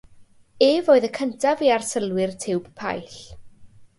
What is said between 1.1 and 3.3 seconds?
cyntaf i arsylwi'r tiwb paill.